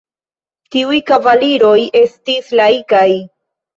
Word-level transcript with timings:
Tiuj 0.75 0.97
kavaliroj 1.11 1.75
estis 2.03 2.51
laikaj. 2.61 3.07